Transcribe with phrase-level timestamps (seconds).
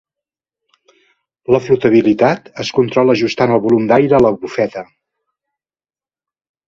[1.55, 4.85] La flotabilitat es controla ajustant el volum d"aire a la bufeta.